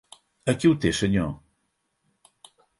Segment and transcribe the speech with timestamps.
[0.53, 1.31] Aquí ho té, senyor.